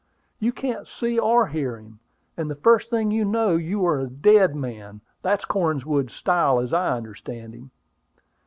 [0.39, 1.99] You can't see or hear him,
[2.35, 5.01] and the first thing you know you are a dead man.
[5.21, 7.69] That's Cornwood's style, as I understand him."